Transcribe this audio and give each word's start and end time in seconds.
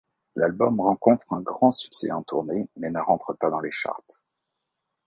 L'album 0.35 0.79
rencontre 0.81 1.31
un 1.31 1.41
grand 1.41 1.69
succès 1.69 2.11
en 2.11 2.23
tournée 2.23 2.67
mais 2.75 2.89
ne 2.89 2.99
rentre 2.99 3.33
pas 3.33 3.51
dans 3.51 3.59
les 3.59 3.69
charts. 3.69 4.01